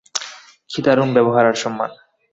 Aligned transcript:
কী 0.69 0.79
দারুণ 0.81 1.09
ব্যবহার 1.13 1.45
আর 1.45 1.55
সম্মান। 1.63 1.91